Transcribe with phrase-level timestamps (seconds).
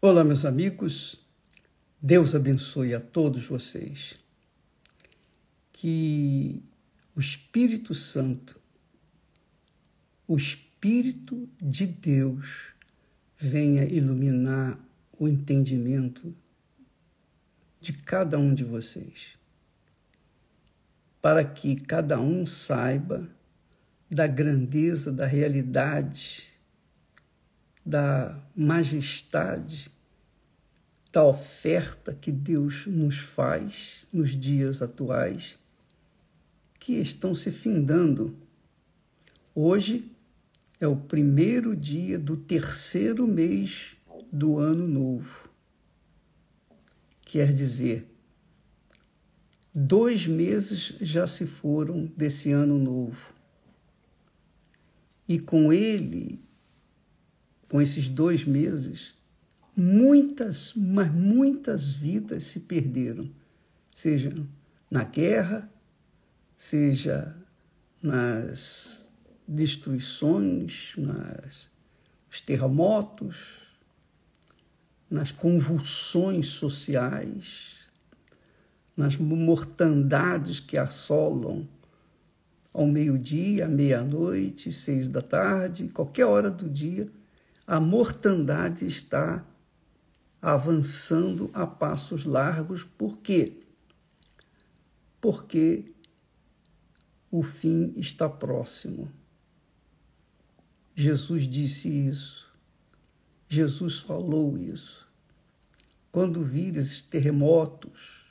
[0.00, 1.20] Olá, meus amigos.
[2.00, 4.14] Deus abençoe a todos vocês.
[5.72, 6.62] Que
[7.16, 8.60] o Espírito Santo,
[10.24, 12.74] o Espírito de Deus,
[13.36, 14.78] venha iluminar
[15.18, 16.32] o entendimento
[17.80, 19.36] de cada um de vocês,
[21.20, 23.28] para que cada um saiba
[24.08, 26.47] da grandeza, da realidade
[27.88, 29.90] da majestade,
[31.10, 35.58] da oferta que Deus nos faz nos dias atuais,
[36.78, 38.36] que estão se findando.
[39.54, 40.12] Hoje
[40.78, 43.96] é o primeiro dia do terceiro mês
[44.30, 45.48] do ano novo.
[47.22, 48.06] Quer dizer,
[49.74, 53.32] dois meses já se foram desse ano novo.
[55.26, 56.46] E com ele
[57.68, 59.14] com esses dois meses,
[59.76, 63.30] muitas, mas muitas vidas se perderam,
[63.94, 64.32] seja
[64.90, 65.70] na guerra,
[66.56, 67.36] seja
[68.02, 69.08] nas
[69.46, 71.70] destruições, nas
[72.28, 73.62] nos terremotos,
[75.10, 77.76] nas convulsões sociais,
[78.96, 81.66] nas mortandades que assolam
[82.72, 87.10] ao meio-dia, à meia-noite, seis da tarde, qualquer hora do dia,
[87.68, 89.44] a mortandade está
[90.40, 92.82] avançando a passos largos.
[92.82, 93.60] Por quê?
[95.20, 95.92] Porque
[97.30, 99.12] o fim está próximo.
[100.96, 102.50] Jesus disse isso.
[103.50, 105.06] Jesus falou isso.
[106.10, 108.24] Quando virem esses terremotos,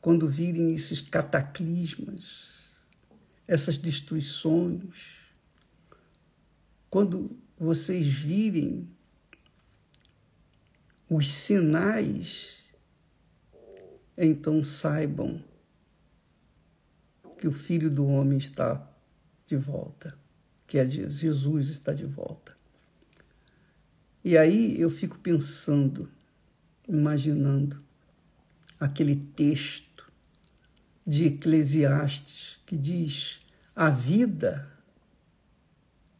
[0.00, 2.48] quando virem esses cataclismas,
[3.46, 5.18] essas destruições,
[6.88, 8.88] quando vocês virem
[11.10, 12.56] os sinais,
[14.16, 15.44] então saibam
[17.36, 18.90] que o Filho do Homem está
[19.46, 20.18] de volta,
[20.66, 22.56] que é Jesus está de volta.
[24.24, 26.10] E aí eu fico pensando,
[26.88, 27.84] imaginando
[28.78, 30.10] aquele texto
[31.06, 33.42] de Eclesiastes que diz:
[33.76, 34.70] a vida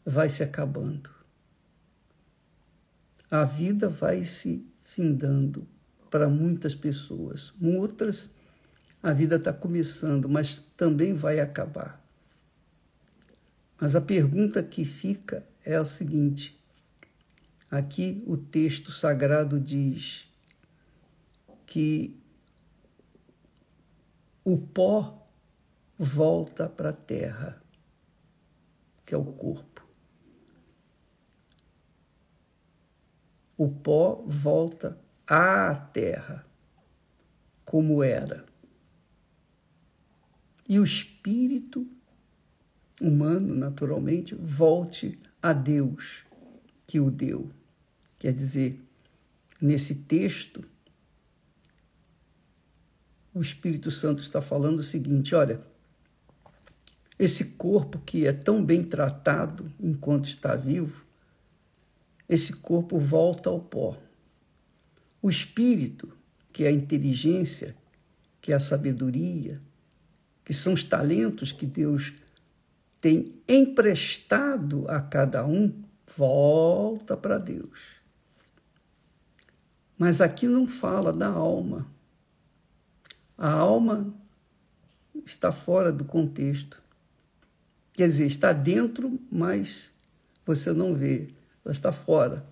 [0.04, 1.19] vai se acabando
[3.30, 5.66] a vida vai se findando
[6.10, 7.54] para muitas pessoas.
[7.62, 8.30] Outras,
[9.02, 12.04] a vida está começando, mas também vai acabar.
[13.80, 16.60] Mas a pergunta que fica é a seguinte:
[17.70, 20.28] aqui o texto sagrado diz
[21.64, 22.18] que
[24.44, 25.24] o pó
[25.96, 27.62] volta para a terra,
[29.06, 29.89] que é o corpo.
[33.60, 36.46] O pó volta à terra,
[37.62, 38.46] como era.
[40.66, 41.86] E o espírito
[42.98, 46.24] humano, naturalmente, volte a Deus
[46.86, 47.50] que o deu.
[48.18, 48.82] Quer dizer,
[49.60, 50.64] nesse texto,
[53.34, 55.60] o Espírito Santo está falando o seguinte: olha,
[57.18, 61.09] esse corpo que é tão bem tratado enquanto está vivo,
[62.30, 63.98] esse corpo volta ao pó.
[65.20, 66.16] O espírito,
[66.52, 67.74] que é a inteligência,
[68.40, 69.60] que é a sabedoria,
[70.44, 72.14] que são os talentos que Deus
[73.00, 75.82] tem emprestado a cada um,
[76.16, 77.80] volta para Deus.
[79.98, 81.84] Mas aqui não fala da alma.
[83.36, 84.14] A alma
[85.26, 86.80] está fora do contexto.
[87.92, 89.90] Quer dizer, está dentro, mas
[90.46, 92.44] você não vê ela está fora.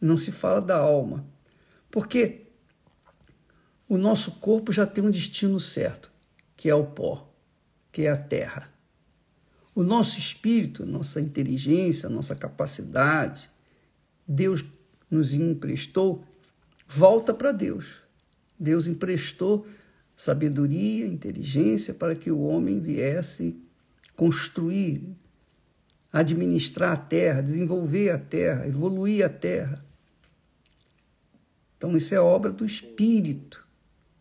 [0.00, 1.24] Não se fala da alma.
[1.90, 2.46] Porque
[3.88, 6.10] o nosso corpo já tem um destino certo,
[6.56, 7.30] que é o pó,
[7.90, 8.72] que é a terra.
[9.74, 13.50] O nosso espírito, nossa inteligência, nossa capacidade,
[14.26, 14.64] Deus
[15.10, 16.24] nos emprestou,
[16.86, 17.86] volta para Deus.
[18.58, 19.66] Deus emprestou
[20.16, 23.56] sabedoria, inteligência para que o homem viesse
[24.14, 25.02] construir,
[26.12, 29.82] administrar a terra, desenvolver a terra, evoluir a terra.
[31.78, 33.66] Então, isso é obra do Espírito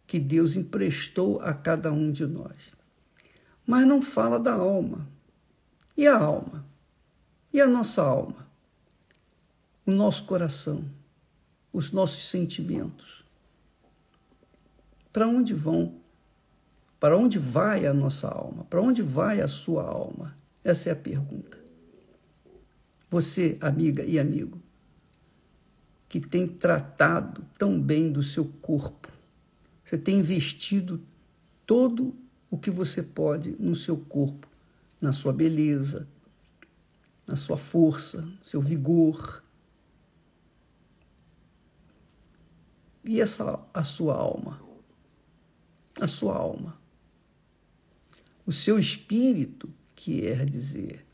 [0.08, 2.58] que Deus emprestou a cada um de nós.
[3.66, 5.08] Mas não fala da alma.
[5.96, 6.66] E a alma?
[7.54, 8.48] E a nossa alma?
[9.86, 10.84] O nosso coração?
[11.72, 13.24] Os nossos sentimentos?
[15.14, 15.96] Para onde vão?
[17.00, 18.64] Para onde vai a nossa alma?
[18.66, 20.36] Para onde vai a sua alma?
[20.64, 21.61] Essa é a pergunta.
[23.12, 24.58] Você, amiga e amigo,
[26.08, 29.10] que tem tratado tão bem do seu corpo.
[29.84, 31.04] Você tem investido
[31.66, 32.16] todo
[32.50, 34.48] o que você pode no seu corpo,
[35.02, 36.08] na sua beleza,
[37.28, 39.44] na sua força, seu vigor.
[43.04, 44.62] E essa a sua alma?
[46.00, 46.80] A sua alma.
[48.46, 51.06] O seu espírito, que é dizer,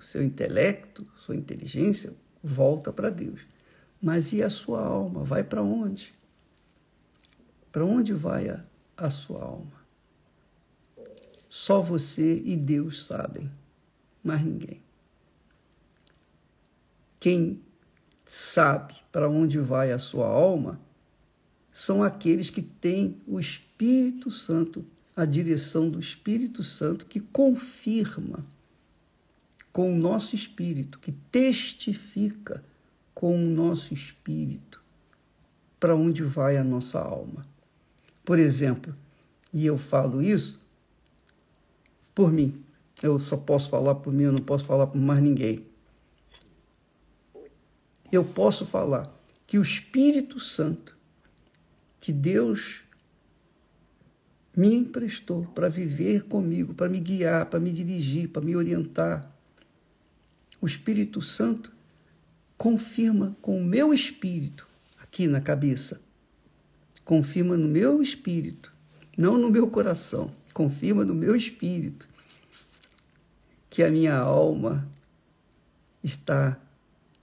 [0.00, 2.12] seu intelecto, sua inteligência,
[2.42, 3.40] volta para Deus.
[4.00, 5.22] Mas e a sua alma?
[5.22, 6.14] Vai para onde?
[7.70, 8.64] Para onde vai a,
[8.96, 9.80] a sua alma?
[11.48, 13.50] Só você e Deus sabem,
[14.22, 14.80] mais ninguém.
[17.18, 17.60] Quem
[18.24, 20.80] sabe para onde vai a sua alma
[21.72, 28.44] são aqueles que têm o Espírito Santo, a direção do Espírito Santo que confirma
[29.72, 32.62] com o nosso espírito, que testifica
[33.14, 34.82] com o nosso espírito
[35.78, 37.46] para onde vai a nossa alma.
[38.24, 38.94] Por exemplo,
[39.52, 40.60] e eu falo isso
[42.14, 42.62] por mim,
[43.02, 45.64] eu só posso falar por mim, eu não posso falar por mais ninguém.
[48.12, 49.10] Eu posso falar
[49.46, 50.96] que o Espírito Santo,
[52.00, 52.82] que Deus
[54.54, 59.30] me emprestou para viver comigo, para me guiar, para me dirigir, para me orientar,
[60.60, 61.72] o Espírito Santo
[62.56, 64.68] confirma com o meu espírito,
[64.98, 66.00] aqui na cabeça,
[67.04, 68.72] confirma no meu espírito,
[69.16, 72.08] não no meu coração, confirma no meu espírito
[73.70, 74.86] que a minha alma
[76.02, 76.58] está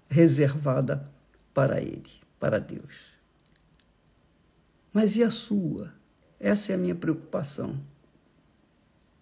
[0.10, 1.08] reservada
[1.54, 2.96] para Ele, para Deus.
[4.92, 5.94] Mas e a sua?
[6.40, 7.80] Essa é a minha preocupação.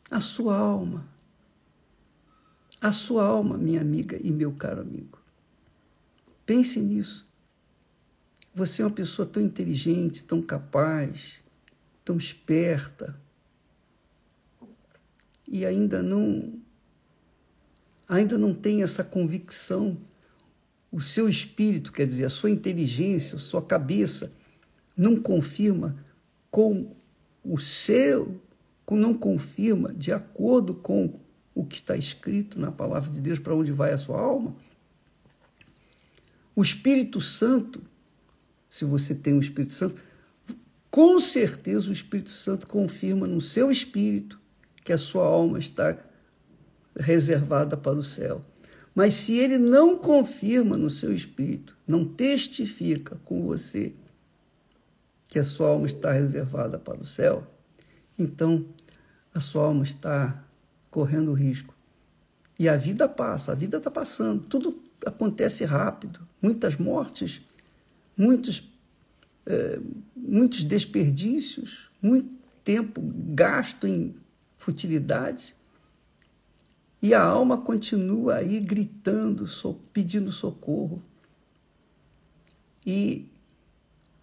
[0.10, 1.06] A sua alma
[2.82, 5.20] a sua alma, minha amiga e meu caro amigo.
[6.46, 7.28] Pense nisso.
[8.54, 11.42] Você é uma pessoa tão inteligente, tão capaz,
[12.04, 13.20] tão esperta
[15.48, 16.54] e ainda não
[18.08, 19.98] ainda não tem essa convicção.
[20.92, 24.32] O seu espírito, quer dizer, a sua inteligência, a sua cabeça
[24.96, 25.98] não confirma
[26.50, 26.96] com
[27.44, 28.40] o seu,
[28.90, 31.20] não confirma de acordo com
[31.56, 34.54] o que está escrito na palavra de Deus, para onde vai a sua alma.
[36.54, 37.82] O Espírito Santo,
[38.70, 39.96] se você tem o Espírito Santo,
[40.92, 44.40] com certeza o Espírito Santo confirma no seu espírito
[44.84, 45.98] que a sua alma está
[46.98, 48.44] reservada para o céu.
[48.94, 53.94] Mas se ele não confirma no seu espírito, não testifica com você
[55.28, 57.46] que a sua alma está reservada para o céu,
[58.18, 58.66] então
[59.34, 60.45] a sua alma está
[60.96, 61.76] correndo risco.
[62.58, 67.42] E a vida passa, a vida está passando, tudo acontece rápido, muitas mortes,
[68.16, 68.72] muitos,
[69.46, 69.78] é,
[70.16, 72.30] muitos desperdícios, muito
[72.64, 74.16] tempo gasto em
[74.58, 75.54] futilidades.
[77.02, 79.46] E a alma continua aí gritando,
[79.92, 81.04] pedindo socorro.
[82.86, 83.28] E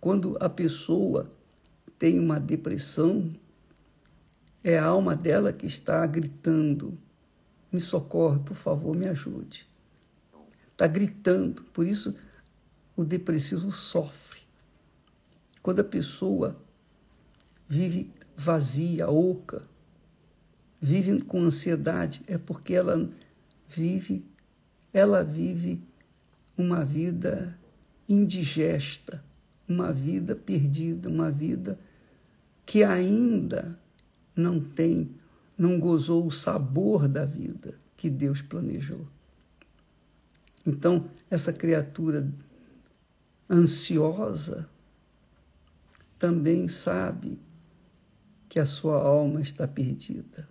[0.00, 1.30] quando a pessoa
[1.98, 3.30] tem uma depressão,
[4.62, 6.98] é a alma dela que está gritando:
[7.70, 9.66] me socorre, por favor, me ajude.
[10.68, 12.14] Está gritando, por isso
[12.96, 14.40] o depressivo sofre.
[15.62, 16.56] Quando a pessoa
[17.68, 19.62] vive vazia, oca,
[20.80, 23.08] vive com ansiedade, é porque ela
[23.66, 24.26] vive,
[24.92, 25.80] ela vive
[26.56, 27.56] uma vida
[28.08, 29.22] indigesta,
[29.68, 31.78] uma vida perdida, uma vida
[32.66, 33.78] que ainda
[34.34, 35.14] não tem,
[35.56, 39.06] não gozou o sabor da vida que Deus planejou.
[40.66, 42.28] Então, essa criatura
[43.50, 44.68] ansiosa
[46.18, 47.38] também sabe
[48.48, 50.48] que a sua alma está perdida.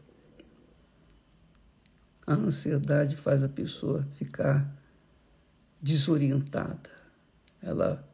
[2.27, 4.69] A ansiedade faz a pessoa ficar
[5.81, 6.89] desorientada.
[7.61, 8.07] Ela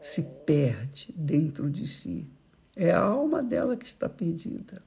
[0.00, 2.28] se perde dentro de si.
[2.74, 4.82] É a alma dela que está perdida.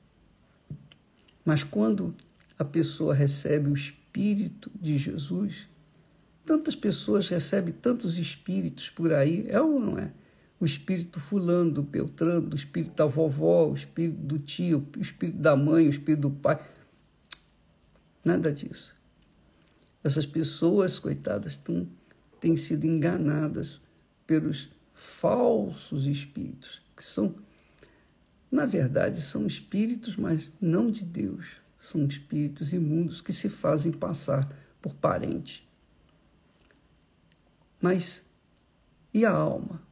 [1.44, 2.15] Mas quando
[2.58, 5.68] a pessoa recebe o Espírito de Jesus,
[6.46, 10.12] tantas pessoas recebem tantos espíritos por aí, é ou não é?
[10.60, 15.38] O espírito fulano, do Beltrano, o espírito da vovó, o espírito do tio, o espírito
[15.38, 16.60] da mãe, o espírito do pai.
[18.24, 18.96] Nada disso.
[20.04, 21.88] Essas pessoas, coitadas, tão,
[22.39, 23.82] têm sido enganadas
[24.25, 27.36] pelos falsos espíritos, que são
[28.56, 31.46] na verdade, são espíritos, mas não de Deus.
[31.78, 34.50] São espíritos imundos que se fazem passar
[34.82, 35.68] por parentes.
[37.82, 38.24] Mas
[39.14, 39.84] e a alma?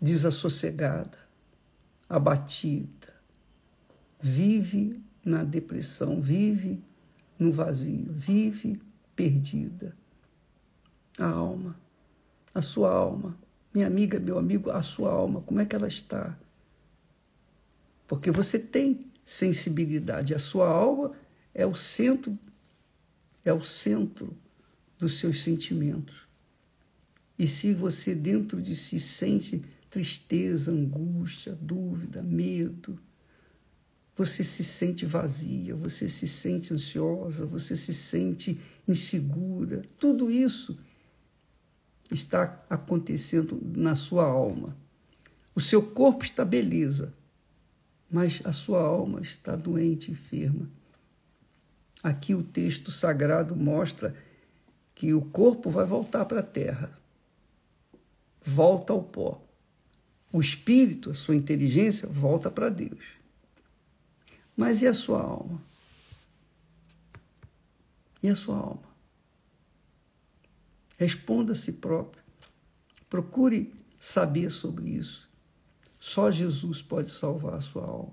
[0.00, 1.16] Desassossegada,
[2.08, 3.14] abatida,
[4.20, 6.82] vive na depressão, vive
[7.38, 8.82] no vazio, vive
[9.14, 9.96] perdida.
[11.18, 11.78] A alma,
[12.52, 13.38] a sua alma,
[13.72, 16.36] minha amiga, meu amigo, a sua alma, como é que ela está?
[18.14, 21.12] Porque você tem sensibilidade, a sua alma
[21.52, 22.38] é o centro
[23.44, 24.36] é o centro
[24.98, 26.14] dos seus sentimentos.
[27.36, 32.98] E se você dentro de si sente tristeza, angústia, dúvida, medo,
[34.16, 39.82] você se sente vazia, você se sente ansiosa, você se sente insegura.
[39.98, 40.78] Tudo isso
[42.12, 44.76] está acontecendo na sua alma.
[45.52, 47.12] O seu corpo está beleza,
[48.14, 50.70] mas a sua alma está doente, enferma.
[52.00, 54.14] Aqui o texto sagrado mostra
[54.94, 56.96] que o corpo vai voltar para a terra,
[58.40, 59.42] volta ao pó.
[60.32, 63.04] O espírito, a sua inteligência, volta para Deus.
[64.56, 65.60] Mas e a sua alma?
[68.22, 68.94] E a sua alma?
[70.96, 72.22] Responda a si próprio.
[73.10, 75.28] Procure saber sobre isso.
[76.06, 78.12] Só Jesus pode salvar a sua alma.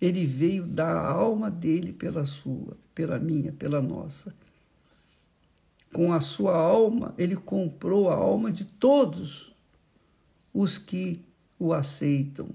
[0.00, 4.32] Ele veio dar a alma dele pela sua, pela minha, pela nossa.
[5.92, 9.52] Com a sua alma, ele comprou a alma de todos
[10.54, 11.20] os que
[11.58, 12.50] o aceitam.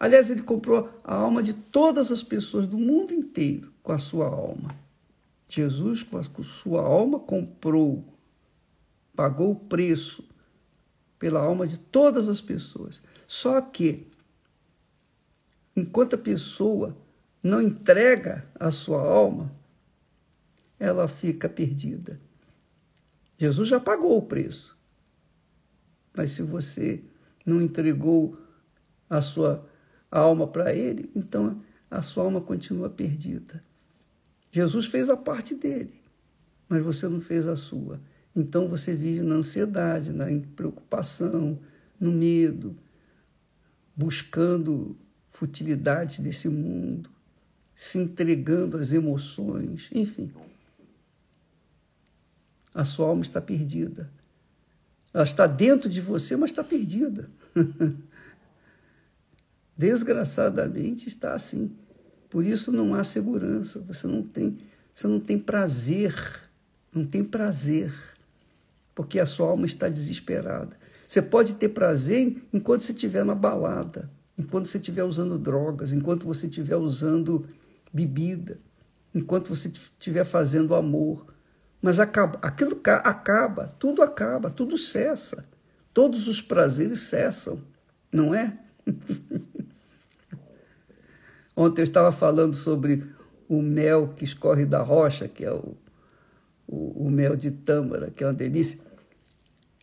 [0.00, 4.26] Aliás, ele comprou a alma de todas as pessoas do mundo inteiro com a sua
[4.26, 4.74] alma.
[5.50, 8.02] Jesus, com a sua alma, comprou,
[9.14, 10.24] pagou o preço
[11.18, 13.02] pela alma de todas as pessoas.
[13.28, 14.06] Só que,
[15.76, 16.96] enquanto a pessoa
[17.42, 19.54] não entrega a sua alma,
[20.80, 22.18] ela fica perdida.
[23.36, 24.74] Jesus já pagou o preço.
[26.16, 27.04] Mas se você
[27.44, 28.38] não entregou
[29.10, 29.68] a sua
[30.10, 33.62] alma para ele, então a sua alma continua perdida.
[34.50, 36.00] Jesus fez a parte dele,
[36.66, 38.00] mas você não fez a sua.
[38.34, 40.24] Então você vive na ansiedade, na
[40.56, 41.60] preocupação,
[42.00, 42.74] no medo,
[43.98, 44.96] buscando
[45.28, 47.10] futilidades desse mundo,
[47.74, 50.30] se entregando às emoções, enfim.
[52.72, 54.08] A sua alma está perdida.
[55.12, 57.28] Ela está dentro de você, mas está perdida.
[59.76, 61.74] Desgraçadamente está assim.
[62.30, 64.58] Por isso não há segurança, você não tem,
[64.94, 66.14] você não tem prazer,
[66.92, 67.92] não tem prazer,
[68.94, 70.76] porque a sua alma está desesperada.
[71.08, 76.26] Você pode ter prazer enquanto você estiver na balada, enquanto você estiver usando drogas, enquanto
[76.26, 77.46] você estiver usando
[77.90, 78.60] bebida,
[79.14, 81.34] enquanto você estiver fazendo amor.
[81.80, 85.48] Mas acaba, aquilo acaba, tudo acaba, tudo cessa.
[85.94, 87.62] Todos os prazeres cessam,
[88.12, 88.52] não é?
[91.56, 93.10] Ontem eu estava falando sobre
[93.48, 95.74] o mel que escorre da rocha, que é o,
[96.66, 98.78] o, o mel de tâmara, que é uma delícia.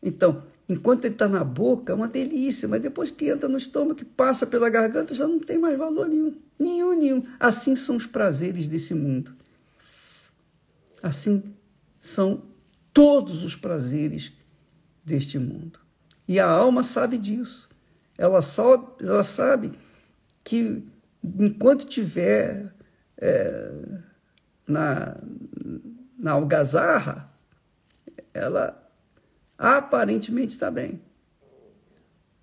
[0.03, 3.95] Então, enquanto ele está na boca, é uma delícia, mas depois que entra no estômago,
[3.95, 6.35] que passa pela garganta, já não tem mais valor nenhum.
[6.57, 7.23] Nenhum, nenhum.
[7.39, 9.33] Assim são os prazeres desse mundo.
[11.01, 11.43] Assim
[11.99, 12.43] são
[12.93, 14.33] todos os prazeres
[15.03, 15.79] deste mundo.
[16.27, 17.69] E a alma sabe disso.
[18.17, 19.73] Ela sabe, ela sabe
[20.43, 20.83] que
[21.23, 22.73] enquanto tiver
[23.17, 23.71] é,
[24.67, 25.17] na,
[26.17, 27.31] na algazarra,
[28.33, 28.84] ela
[29.57, 31.01] aparentemente está bem.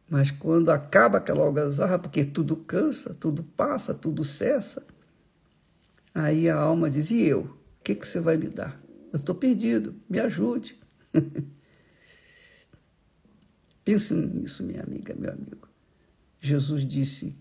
[0.09, 4.87] Mas quando acaba aquela algazarra, porque tudo cansa, tudo passa, tudo cessa,
[6.15, 7.41] aí a alma diz: e eu?
[7.41, 8.81] O que, que você vai me dar?
[9.13, 10.79] Eu estou perdido, me ajude.
[13.85, 15.69] Pense nisso, minha amiga, meu amigo.
[16.41, 17.35] Jesus disse: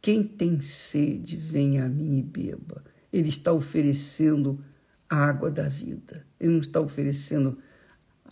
[0.00, 2.84] Quem tem sede, venha a mim e beba.
[3.12, 4.62] Ele está oferecendo
[5.08, 6.26] a água da vida.
[6.40, 7.58] Ele não está oferecendo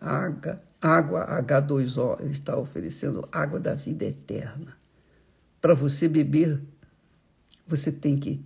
[0.00, 4.76] água, água H2O, ele está oferecendo água da vida eterna.
[5.60, 6.60] Para você beber,
[7.66, 8.40] você tem que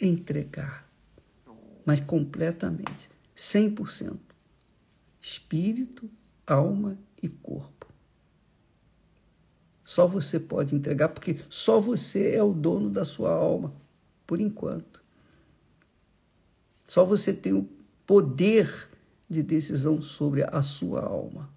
[0.00, 0.86] entregar,
[1.86, 4.18] mas completamente, 100%.
[5.20, 6.10] Espírito,
[6.46, 7.86] alma e corpo.
[9.84, 13.72] Só você pode entregar, porque só você é o dono da sua alma,
[14.26, 15.02] por enquanto.
[16.86, 17.68] Só você tem o
[18.06, 18.90] poder
[19.32, 21.50] de decisão sobre a sua alma.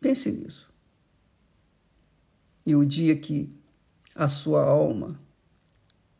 [0.00, 0.72] Pense nisso.
[2.64, 3.52] E o dia que
[4.14, 5.20] a sua alma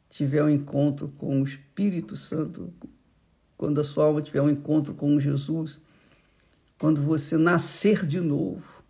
[0.08, 2.72] tiver um encontro com o Espírito Santo,
[3.56, 5.80] quando a sua alma tiver um encontro com Jesus,
[6.78, 8.82] quando você nascer de novo,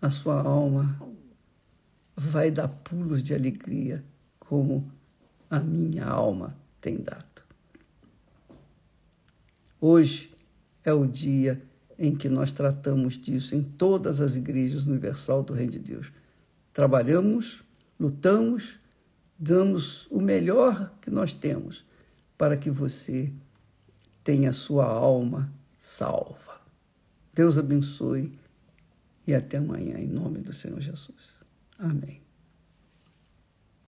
[0.00, 1.00] a sua alma
[2.16, 4.04] vai dar pulos de alegria,
[4.40, 4.90] como
[5.48, 7.31] a minha alma tem dado.
[9.84, 10.32] Hoje
[10.84, 11.60] é o dia
[11.98, 16.12] em que nós tratamos disso em todas as igrejas universal do Reino de Deus.
[16.72, 17.64] Trabalhamos,
[17.98, 18.76] lutamos,
[19.36, 21.84] damos o melhor que nós temos
[22.38, 23.32] para que você
[24.22, 26.60] tenha sua alma salva.
[27.34, 28.38] Deus abençoe
[29.26, 31.34] e até amanhã, em nome do Senhor Jesus.
[31.76, 32.21] Amém.